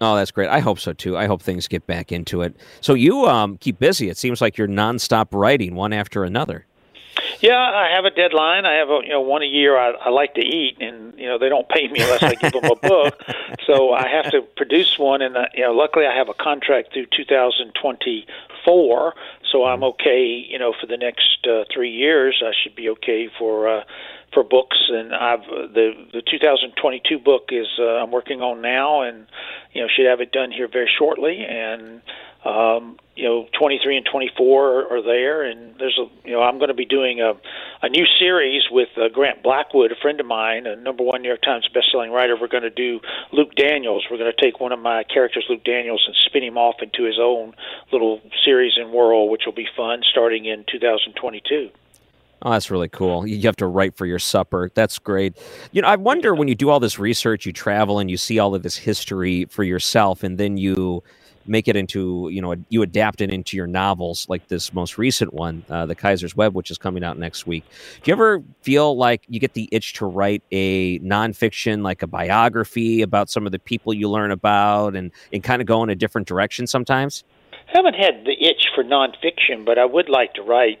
[0.00, 0.48] Oh, that's great.
[0.48, 1.18] I hope so too.
[1.18, 2.56] I hope things get back into it.
[2.80, 4.08] So you um, keep busy.
[4.08, 6.64] It seems like you're nonstop writing one after another.
[7.40, 8.66] Yeah, I have a deadline.
[8.66, 9.78] I have a you know one a year.
[9.78, 12.52] I, I like to eat, and you know they don't pay me unless I give
[12.52, 13.20] them a book.
[13.66, 16.92] So I have to produce one, and uh, you know luckily I have a contract
[16.92, 19.14] through 2024,
[19.52, 20.24] so I'm okay.
[20.48, 23.68] You know for the next uh, three years, I should be okay for.
[23.68, 23.84] Uh,
[24.32, 29.26] for books, and I've the the 2022 book is uh, I'm working on now, and
[29.72, 32.00] you know should have it done here very shortly, and
[32.44, 36.68] um, you know 23 and 24 are, there, and there's a you know I'm going
[36.68, 37.32] to be doing a
[37.82, 41.28] a new series with uh, Grant Blackwood, a friend of mine, a number one New
[41.28, 42.36] York Times bestselling writer.
[42.40, 43.00] We're going to do
[43.32, 44.06] Luke Daniels.
[44.10, 47.02] We're going to take one of my characters, Luke Daniels, and spin him off into
[47.02, 47.54] his own
[47.90, 51.70] little series and world, which will be fun, starting in 2022.
[52.42, 53.26] Oh, that's really cool.
[53.26, 54.70] You have to write for your supper.
[54.74, 55.36] That's great.
[55.72, 58.38] You know, I wonder when you do all this research, you travel and you see
[58.38, 61.02] all of this history for yourself, and then you
[61.46, 65.34] make it into, you know, you adapt it into your novels, like this most recent
[65.34, 67.64] one, uh, The Kaiser's Web, which is coming out next week.
[68.02, 72.06] Do you ever feel like you get the itch to write a nonfiction, like a
[72.06, 75.90] biography about some of the people you learn about and, and kind of go in
[75.90, 77.24] a different direction sometimes?
[77.52, 80.80] I haven't had the itch for nonfiction, but I would like to write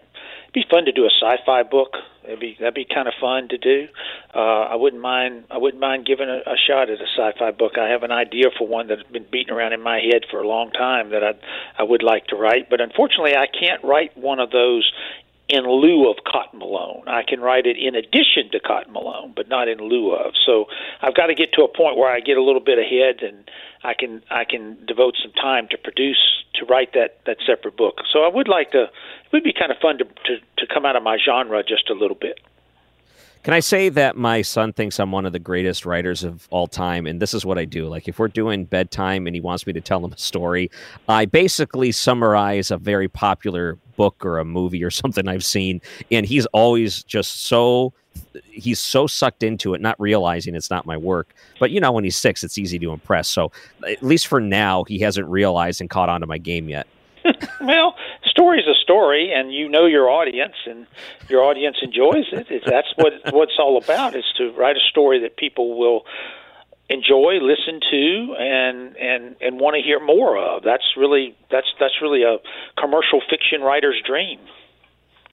[0.52, 1.94] be fun to do a sci-fi book.
[2.22, 3.88] That'd be that'd be kind of fun to do.
[4.34, 5.44] Uh, I wouldn't mind.
[5.50, 7.78] I wouldn't mind giving a, a shot at a sci-fi book.
[7.78, 10.46] I have an idea for one that's been beating around in my head for a
[10.46, 11.32] long time that I
[11.78, 12.68] I would like to write.
[12.68, 14.90] But unfortunately, I can't write one of those
[15.50, 17.04] in lieu of Cotton Malone.
[17.06, 20.34] I can write it in addition to Cotton Malone, but not in lieu of.
[20.46, 20.66] So
[21.02, 23.50] I've got to get to a point where I get a little bit ahead and
[23.82, 28.00] I can I can devote some time to produce to write that that separate book.
[28.12, 28.84] So I would like to.
[28.84, 31.90] It would be kind of fun to to, to come out of my genre just
[31.90, 32.40] a little bit.
[33.42, 36.66] Can I say that my son thinks I'm one of the greatest writers of all
[36.66, 37.06] time?
[37.06, 37.88] And this is what I do.
[37.88, 40.70] Like, if we're doing bedtime and he wants me to tell him a story,
[41.08, 45.80] I basically summarize a very popular book or a movie or something I've seen.
[46.10, 47.94] And he's always just so
[48.50, 51.32] he's so sucked into it, not realizing it's not my work.
[51.58, 53.26] But you know, when he's six, it's easy to impress.
[53.28, 53.52] So
[53.88, 56.86] at least for now, he hasn't realized and caught on to my game yet.
[57.60, 57.96] well,
[58.30, 60.86] story's a story, and you know your audience, and
[61.28, 62.48] your audience enjoys it.
[62.64, 66.04] That's what what's all about: is to write a story that people will
[66.88, 70.62] enjoy, listen to, and and and want to hear more of.
[70.62, 72.38] That's really that's that's really a
[72.78, 74.40] commercial fiction writer's dream.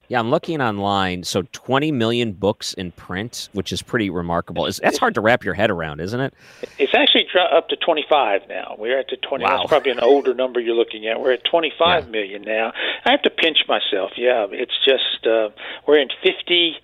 [0.08, 1.22] Yeah, I'm looking online.
[1.24, 4.64] So 20 million books in print, which is pretty remarkable.
[4.64, 6.34] Is that's hard to wrap your head around, isn't it?
[6.78, 8.74] It's actually up to 25 now.
[8.78, 9.44] We're at the 20.
[9.44, 9.58] Wow.
[9.58, 11.20] That's probably an older number you're looking at.
[11.20, 12.10] We're at 25 yeah.
[12.10, 12.72] million now.
[13.04, 14.12] I have to pinch myself.
[14.16, 15.50] Yeah, it's just uh,
[15.86, 16.76] we're in 50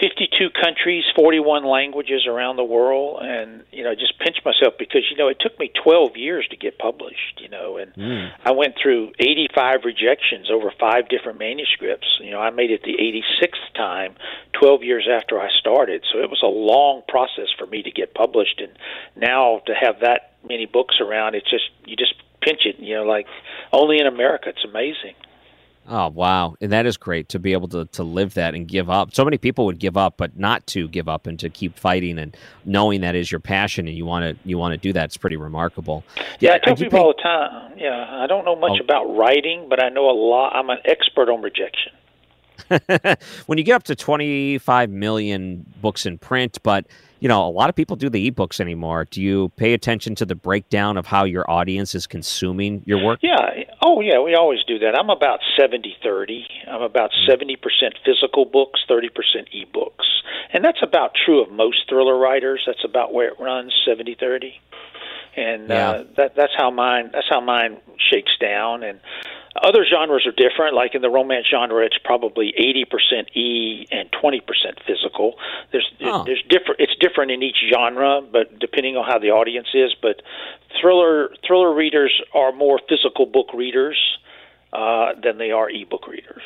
[0.00, 5.16] 52 countries, 41 languages around the world, and you know, just pinch myself because you
[5.16, 7.40] know it took me 12 years to get published.
[7.40, 8.30] You know, and mm.
[8.44, 12.06] I went through 85 rejections over five different manuscripts.
[12.20, 14.16] You know, I made it the 86th time,
[14.52, 16.04] 12 years after I started.
[16.12, 18.72] So it was a long process for me to get published, and
[19.16, 22.78] now to have that many books around, it's just you just pinch it.
[22.78, 23.26] You know, like
[23.72, 25.14] only in America, it's amazing.
[25.88, 28.90] Oh wow, and that is great to be able to to live that and give
[28.90, 29.14] up.
[29.14, 32.18] So many people would give up, but not to give up and to keep fighting
[32.18, 35.04] and knowing that is your passion and you want to you want to do that.
[35.04, 36.04] It's pretty remarkable.
[36.16, 37.78] Yeah, yeah I tell people pay- all the time.
[37.78, 38.84] Yeah, I don't know much oh.
[38.84, 40.56] about writing, but I know a lot.
[40.56, 41.92] I'm an expert on rejection.
[43.46, 46.86] when you get up to 25 million books in print, but
[47.20, 49.06] you know, a lot of people do the ebooks anymore.
[49.10, 53.20] Do you pay attention to the breakdown of how your audience is consuming your work?
[53.22, 53.64] Yeah.
[53.82, 54.98] Oh, yeah, we always do that.
[54.98, 56.46] I'm about 70 30.
[56.70, 57.56] I'm about 70%
[58.04, 59.08] physical books, 30%
[59.54, 60.04] ebooks.
[60.52, 62.62] And that's about true of most thriller writers.
[62.66, 64.60] That's about where it runs, 70 30
[65.36, 65.90] and yeah.
[65.90, 69.00] uh, that that's how mine that's how mine shakes down and
[69.62, 74.42] other genres are different like in the romance genre it's probably 80% e and 20%
[74.86, 75.34] physical
[75.72, 76.24] there's oh.
[76.24, 80.22] there's different it's different in each genre but depending on how the audience is but
[80.80, 84.18] thriller thriller readers are more physical book readers
[84.72, 86.42] uh, than they are ebook readers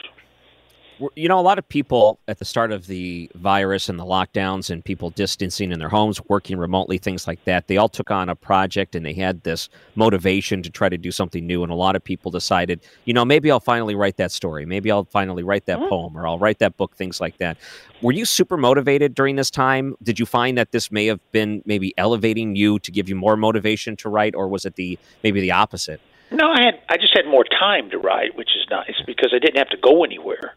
[1.15, 4.71] you know, a lot of people at the start of the virus and the lockdowns
[4.71, 8.29] and people distancing in their homes, working remotely, things like that, they all took on
[8.29, 11.63] a project and they had this motivation to try to do something new.
[11.63, 14.67] And a lot of people decided, you know, maybe I'll finally write that story.
[14.67, 15.89] Maybe I'll finally write that mm-hmm.
[15.89, 17.57] poem or I'll write that book, things like that.
[18.03, 19.95] Were you super motivated during this time?
[20.03, 23.37] Did you find that this may have been maybe elevating you to give you more
[23.37, 26.01] motivation to write, or was it the maybe the opposite?
[26.31, 29.39] No, I had I just had more time to write, which is nice because I
[29.39, 30.55] didn't have to go anywhere.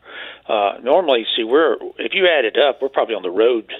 [0.47, 3.71] Uh, normally, see, we're if you add it up, we're probably on the road.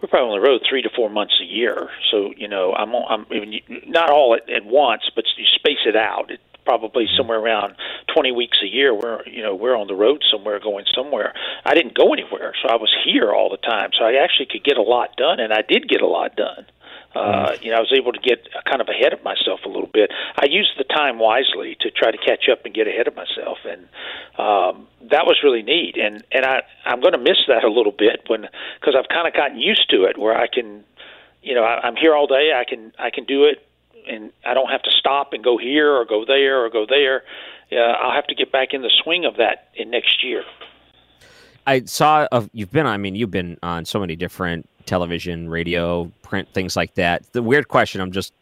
[0.00, 1.90] We're probably on the road three to four months a year.
[2.10, 5.96] So you know, I'm I'm even not all at, at once, but you space it
[5.96, 6.30] out.
[6.30, 7.74] It, probably somewhere around
[8.14, 11.32] 20 weeks a year we're you know we're on the road somewhere going somewhere
[11.64, 14.62] i didn't go anywhere so i was here all the time so i actually could
[14.62, 16.66] get a lot done and i did get a lot done
[17.14, 19.90] uh, you know, I was able to get kind of ahead of myself a little
[19.92, 20.12] bit.
[20.36, 23.58] I used the time wisely to try to catch up and get ahead of myself,
[23.64, 23.82] and
[24.38, 25.96] um, that was really neat.
[25.96, 28.46] And and I I'm going to miss that a little bit when
[28.80, 30.84] because I've kind of gotten used to it, where I can,
[31.42, 32.52] you know, I, I'm here all day.
[32.54, 33.66] I can I can do it,
[34.08, 37.24] and I don't have to stop and go here or go there or go there.
[37.70, 40.44] Yeah, I'll have to get back in the swing of that in next year.
[41.66, 42.86] I saw of you've been.
[42.86, 47.30] I mean, you've been on so many different television, radio, print, things like that.
[47.32, 48.32] The weird question I'm just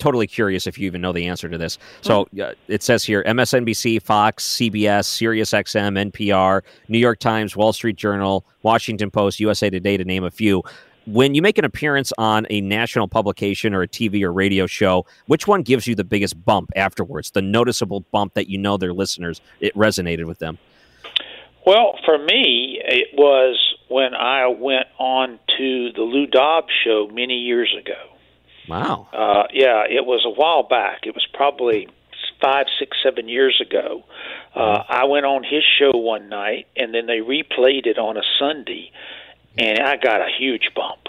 [0.00, 1.78] totally curious if you even know the answer to this.
[2.00, 7.96] So uh, it says here MSNBC, Fox, CBS, SiriusXM, NPR, New York Times, Wall Street
[7.96, 10.62] Journal, Washington Post, USA Today, to name a few.
[11.06, 15.06] When you make an appearance on a national publication or a TV or radio show,
[15.26, 17.30] which one gives you the biggest bump afterwards?
[17.30, 20.58] The noticeable bump that you know their listeners, it resonated with them?
[21.66, 23.58] Well, for me, it was
[23.88, 28.00] when I went on to the Lou Dobbs show many years ago.
[28.68, 29.08] Wow.
[29.12, 31.00] Uh, yeah, it was a while back.
[31.04, 31.88] It was probably
[32.40, 34.04] five, six, seven years ago.
[34.54, 38.22] Uh, I went on his show one night, and then they replayed it on a
[38.38, 38.90] Sunday,
[39.58, 41.08] and I got a huge bump.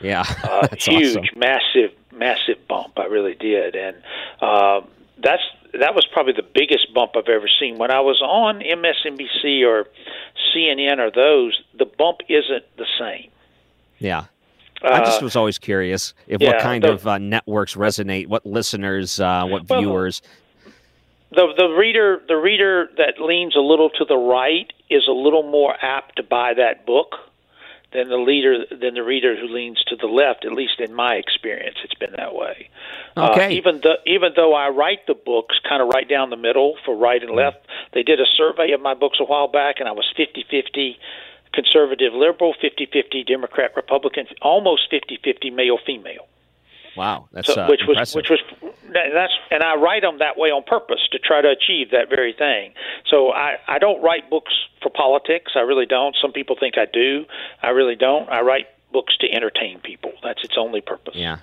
[0.00, 1.24] Yeah, uh, huge, awesome.
[1.36, 2.98] massive, massive bump.
[2.98, 3.96] I really did, and
[4.40, 4.80] uh,
[5.22, 5.42] that's
[5.80, 7.78] that was probably the biggest bump I've ever seen.
[7.78, 9.86] When I was on MSNBC or
[10.54, 13.30] CNN or those, the bump isn't the same.
[13.98, 14.24] Yeah.
[14.82, 18.26] I just Uh, was always curious if yeah, what kind the- of uh, networks resonate,
[18.26, 20.20] what listeners, uh, what Well, viewers.
[21.30, 25.42] the the reader the reader that leans a little to the right is a little
[25.42, 27.16] more apt to buy that book
[27.94, 30.44] than the leader than the reader who leans to the left.
[30.44, 32.68] At least in my experience, it's been that way.
[33.16, 33.52] Uh, Okay.
[33.54, 36.94] even though even though I write the books kind of right down the middle for
[36.96, 39.92] right and left, they did a survey of my books a while back, and I
[39.92, 40.98] was fifty fifty
[41.52, 46.26] conservative liberal, fifty fifty Democrat Republican, almost fifty fifty male female.
[46.96, 48.40] Wow, that's So, uh, which was which was
[48.92, 52.08] that- that's and I write them that way on purpose to try to achieve that
[52.08, 52.72] very thing.
[53.10, 55.52] So I I don't write books for politics.
[55.56, 56.14] I really don't.
[56.20, 57.26] Some people think I do.
[57.62, 58.28] I really don't.
[58.30, 60.12] I write books to entertain people.
[60.22, 61.16] That's its only purpose.
[61.16, 61.38] Yeah.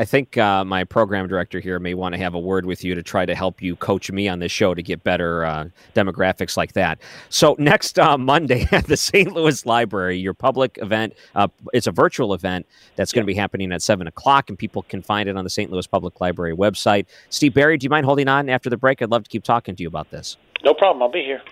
[0.00, 2.94] I think uh, my program director here may want to have a word with you
[2.94, 6.56] to try to help you coach me on this show to get better uh, demographics
[6.56, 7.02] like that.
[7.28, 9.30] So next uh, Monday at the St.
[9.30, 13.72] Louis Library, your public event, uh, it's a virtual event that's going to be happening
[13.72, 15.70] at seven o'clock, and people can find it on the St.
[15.70, 17.04] Louis Public Library website.
[17.28, 19.02] Steve Berry, do you mind holding on after the break?
[19.02, 20.38] I'd love to keep talking to you about this.
[20.64, 21.02] No problem.
[21.02, 21.42] I'll be here.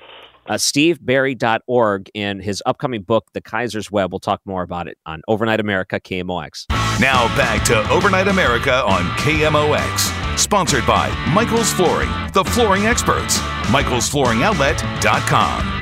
[0.49, 4.11] Uh, SteveBerry.org in his upcoming book, The Kaiser's Web.
[4.12, 6.64] We'll talk more about it on Overnight America, KMOX.
[7.01, 10.38] Now back to Overnight America on KMOX.
[10.38, 13.38] Sponsored by Michael's Flooring, the flooring experts.
[13.68, 15.74] Michael'sFlooringOutlet.com.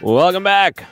[0.00, 0.84] Welcome back.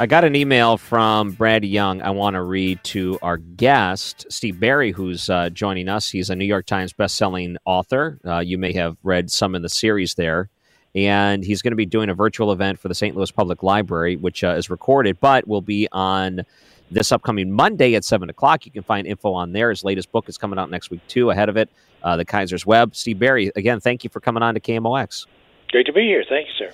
[0.00, 2.00] I got an email from Brad Young.
[2.00, 6.08] I want to read to our guest, Steve Berry, who's uh, joining us.
[6.08, 8.18] He's a New York Times bestselling author.
[8.24, 10.48] Uh, you may have read some in the series there.
[10.94, 13.14] And he's going to be doing a virtual event for the St.
[13.14, 16.46] Louis Public Library, which uh, is recorded, but will be on
[16.90, 18.64] this upcoming Monday at 7 o'clock.
[18.64, 19.68] You can find info on there.
[19.68, 21.68] His latest book is coming out next week, too, ahead of it,
[22.02, 22.96] uh, The Kaiser's Web.
[22.96, 25.26] Steve Berry, again, thank you for coming on to KMOX.
[25.68, 26.24] Great to be here.
[26.26, 26.72] Thank you, sir.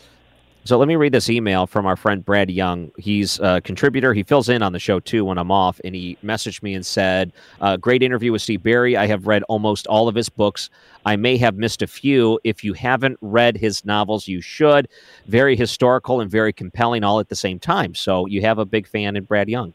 [0.67, 2.91] So let me read this email from our friend Brad Young.
[2.99, 4.13] He's a contributor.
[4.13, 6.85] He fills in on the show too when I'm off, and he messaged me and
[6.85, 8.97] said, uh, "Great interview with Steve Berry.
[8.97, 10.69] I have read almost all of his books.
[11.05, 12.41] I may have missed a few.
[12.43, 14.89] If you haven't read his novels, you should.
[15.29, 17.95] Very historical and very compelling, all at the same time.
[17.95, 19.73] So you have a big fan in Brad Young.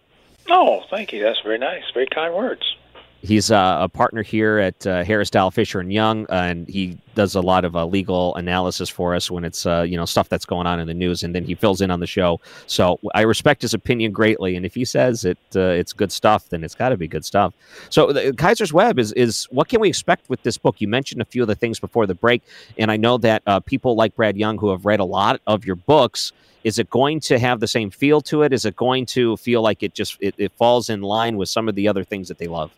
[0.50, 1.24] Oh, thank you.
[1.24, 1.84] That's very nice.
[1.94, 2.76] Very kind words.
[3.24, 7.36] He's uh, a partner here at uh, Harris Dow Fisher and Young, and he does
[7.36, 10.46] a lot of uh, legal analysis for us when it's uh, you know stuff that's
[10.46, 12.40] going on in the news, and then he fills in on the show.
[12.66, 16.50] So I respect his opinion greatly, and if he says it uh, it's good stuff,
[16.50, 17.54] then it's got to be good stuff.
[17.92, 20.82] So the, Kaiser's Web is is what can we expect with this book?
[20.82, 22.42] You mentioned a few of the things before the break,
[22.80, 25.64] and I know that uh, people like Brad Young who have read a lot of
[25.64, 26.32] your books.
[26.64, 28.54] Is it going to have the same feel to it?
[28.54, 31.68] Is it going to feel like it just it, it falls in line with some
[31.68, 32.72] of the other things that they love?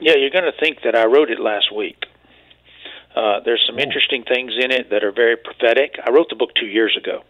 [0.00, 2.04] Yeah, you're going to think that I wrote it last week.
[3.16, 5.96] Uh, there's some interesting things in it that are very prophetic.
[6.04, 7.24] I wrote the book two years ago,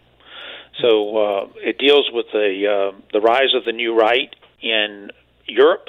[0.82, 5.10] so uh, it deals with the uh, the rise of the new right in
[5.46, 5.88] Europe,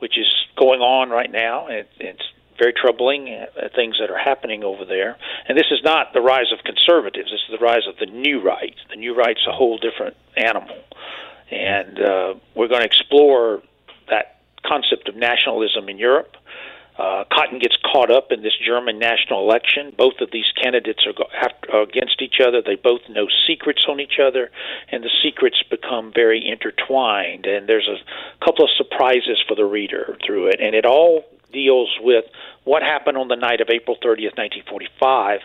[0.00, 0.26] which is
[0.58, 1.68] going on right now.
[1.68, 2.22] It, it's
[2.58, 5.16] very troubling uh, things that are happening over there.
[5.48, 7.30] And this is not the rise of conservatives.
[7.30, 8.74] This is the rise of the new right.
[8.90, 10.76] The new right's a whole different animal,
[11.50, 13.62] and uh, we're going to explore
[14.10, 16.36] that concept of nationalism in Europe.
[16.98, 19.92] Uh, Cotton gets caught up in this German national election.
[19.96, 22.60] Both of these candidates are, go- have, are against each other.
[22.60, 24.50] They both know secrets on each other,
[24.90, 27.46] and the secrets become very intertwined.
[27.46, 31.90] And there's a couple of surprises for the reader through it, and it all deals
[32.00, 32.24] with
[32.64, 35.40] what happened on the night of April 30th, 1945,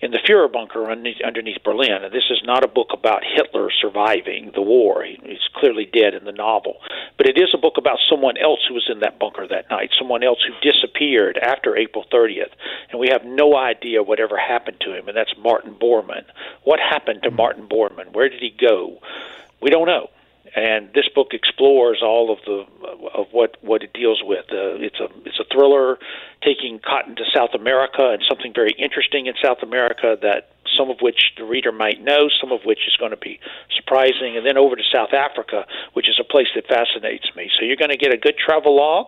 [0.00, 2.04] in the Fuhrer bunker underneath, underneath Berlin.
[2.04, 5.04] And this is not a book about Hitler surviving the war.
[5.04, 6.76] He's clearly dead in the novel.
[7.16, 9.90] But it is a book about someone else who was in that bunker that night,
[9.98, 12.52] someone else who disappeared after April 30th.
[12.90, 16.24] And we have no idea whatever happened to him, and that's Martin Bormann.
[16.64, 17.36] What happened to hmm.
[17.36, 18.12] Martin Bormann?
[18.12, 18.98] Where did he go?
[19.60, 20.08] We don't know.
[20.56, 22.66] And this book explores all of the
[23.14, 24.46] of what what it deals with.
[24.50, 25.98] Uh, it's a it's a thriller
[26.42, 30.98] taking cotton to South America and something very interesting in South America that some of
[31.00, 33.38] which the reader might know, some of which is going to be
[33.76, 37.50] surprising, and then over to South Africa, which is a place that fascinates me.
[37.58, 39.06] So you're going to get a good travel log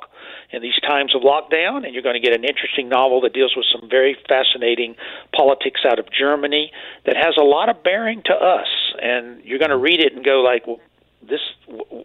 [0.51, 3.55] in these times of lockdown, and you're going to get an interesting novel that deals
[3.57, 4.97] with some very fascinating
[5.35, 6.71] politics out of Germany
[7.07, 8.69] that has a lot of bearing to us.
[9.01, 10.81] And you're going to read it and go like, well,
[11.29, 11.41] this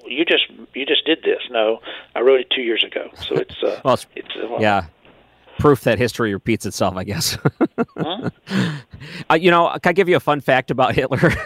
[0.05, 1.41] you just you just did this.
[1.49, 1.79] No,
[2.15, 3.09] I wrote it two years ago.
[3.15, 4.85] So it's uh, well, it's, it's uh, well, yeah
[5.57, 7.37] proof that history repeats itself, I guess.
[7.97, 8.29] huh?
[9.29, 11.33] uh, you know, can I give you a fun fact about Hitler?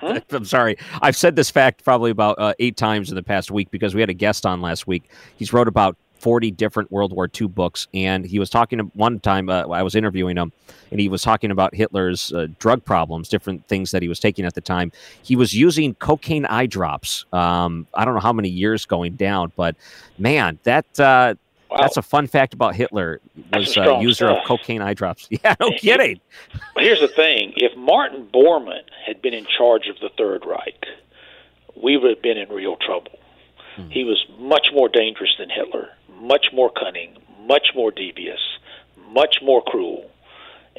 [0.00, 0.20] Huh?
[0.30, 0.78] I'm sorry.
[1.02, 4.00] I've said this fact probably about uh, eight times in the past week because we
[4.00, 5.10] had a guest on last week.
[5.36, 9.18] He's wrote about 40 different World War II books, and he was talking to, one
[9.18, 9.48] time.
[9.48, 10.52] Uh, I was interviewing him,
[10.92, 14.44] and he was talking about Hitler's uh, drug problems, different things that he was taking
[14.44, 14.92] at the time.
[15.22, 17.24] He was using cocaine eye drops.
[17.32, 19.74] Um, I don't know how many years going down, but
[20.16, 21.34] man, that uh,
[21.72, 21.78] Wow.
[21.80, 23.22] That's a fun fact about Hitler.
[23.54, 24.40] Was a user stuff.
[24.40, 25.26] of cocaine eye drops.
[25.42, 26.20] Yeah, no kidding.
[26.76, 30.84] Here's the thing: if Martin Bormann had been in charge of the Third Reich,
[31.82, 33.18] we would have been in real trouble.
[33.76, 33.88] Hmm.
[33.88, 35.88] He was much more dangerous than Hitler,
[36.22, 37.16] much more cunning,
[37.46, 38.40] much more devious,
[39.10, 40.10] much more cruel,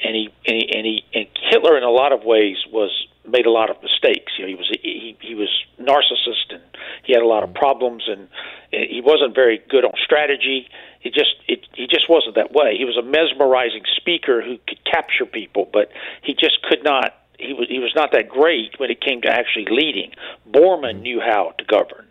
[0.02, 3.46] and he and he, and, he, and Hitler in a lot of ways was made
[3.46, 4.34] a lot of mistakes.
[4.38, 6.64] You know, he was he, he was narcissist and
[7.04, 7.60] he had a lot of mm-hmm.
[7.60, 8.28] problems and
[8.72, 10.68] he wasn't very good on strategy.
[11.00, 12.78] He just it, he just wasn't that way.
[12.78, 15.92] He was a mesmerizing speaker who could capture people, but
[16.22, 17.16] he just could not.
[17.40, 20.12] He was he was not that great when it came to actually leading.
[20.50, 21.02] Bormann mm-hmm.
[21.02, 22.08] knew how to govern,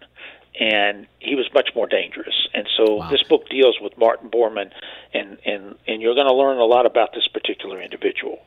[0.58, 2.48] and he was much more dangerous.
[2.54, 3.10] And so wow.
[3.10, 4.70] this book deals with Martin Bormann,
[5.14, 8.40] and and and you're going to learn a lot about this particular individual.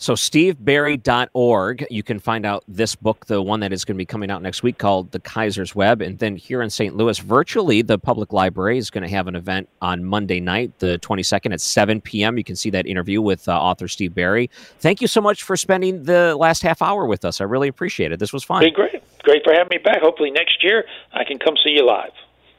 [0.00, 4.06] So, steveberry.org, you can find out this book, the one that is going to be
[4.06, 6.00] coming out next week called The Kaiser's Web.
[6.00, 6.96] And then here in St.
[6.96, 10.98] Louis, virtually, the public library is going to have an event on Monday night, the
[11.00, 12.38] 22nd at 7 p.m.
[12.38, 14.48] You can see that interview with uh, author Steve Berry.
[14.78, 17.42] Thank you so much for spending the last half hour with us.
[17.42, 18.18] I really appreciate it.
[18.18, 18.62] This was fun.
[18.62, 19.02] Be great.
[19.22, 20.00] Great for having me back.
[20.02, 22.12] Hopefully, next year I can come see you live.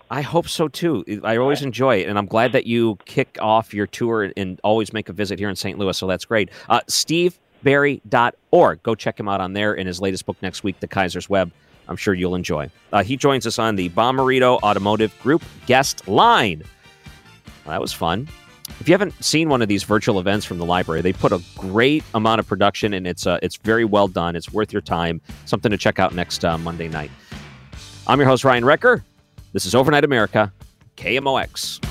[0.10, 1.06] I hope so too.
[1.24, 4.92] I always enjoy it, and I'm glad that you kick off your tour and always
[4.92, 5.80] make a visit here in St.
[5.80, 5.98] Louis.
[5.98, 6.50] So that's great.
[6.68, 8.84] Uh, SteveBerry.org.
[8.84, 11.50] Go check him out on there in his latest book next week, The Kaiser's Web.
[11.88, 12.70] I'm sure you'll enjoy.
[12.92, 16.64] Uh, he joins us on the Bomarito Automotive Group guest line.
[17.66, 18.28] Well, that was fun.
[18.82, 21.40] If you haven't seen one of these virtual events from the library, they put a
[21.56, 24.36] great amount of production, and it's uh, it's very well done.
[24.36, 25.22] It's worth your time.
[25.46, 27.12] Something to check out next uh, Monday night.
[28.08, 29.04] I'm your host Ryan Recker.
[29.54, 30.52] This is Overnight America,
[30.98, 31.91] KMOX.